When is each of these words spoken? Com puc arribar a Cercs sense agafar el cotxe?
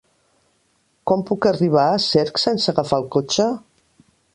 Com 1.11 1.21
puc 1.31 1.47
arribar 1.51 1.85
a 1.91 2.03
Cercs 2.09 2.49
sense 2.49 2.77
agafar 2.77 3.03
el 3.05 3.11
cotxe? 3.19 3.51